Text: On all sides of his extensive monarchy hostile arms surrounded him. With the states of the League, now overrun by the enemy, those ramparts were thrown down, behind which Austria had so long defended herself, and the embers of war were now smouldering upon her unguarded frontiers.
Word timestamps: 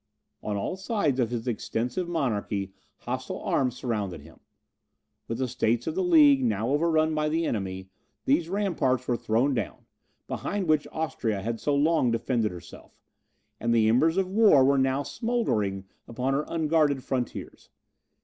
On 0.41 0.57
all 0.57 0.77
sides 0.77 1.19
of 1.19 1.29
his 1.29 1.47
extensive 1.47 2.09
monarchy 2.09 2.73
hostile 3.01 3.39
arms 3.43 3.75
surrounded 3.75 4.21
him. 4.21 4.39
With 5.27 5.37
the 5.37 5.47
states 5.47 5.85
of 5.85 5.93
the 5.93 6.01
League, 6.03 6.43
now 6.43 6.69
overrun 6.69 7.13
by 7.13 7.29
the 7.29 7.45
enemy, 7.45 7.87
those 8.25 8.49
ramparts 8.49 9.07
were 9.07 9.15
thrown 9.15 9.53
down, 9.53 9.85
behind 10.25 10.67
which 10.67 10.87
Austria 10.91 11.43
had 11.43 11.59
so 11.59 11.75
long 11.75 12.09
defended 12.09 12.51
herself, 12.51 12.99
and 13.59 13.75
the 13.75 13.87
embers 13.87 14.17
of 14.17 14.27
war 14.27 14.65
were 14.65 14.79
now 14.79 15.03
smouldering 15.03 15.85
upon 16.07 16.33
her 16.33 16.45
unguarded 16.47 17.03
frontiers. 17.03 17.69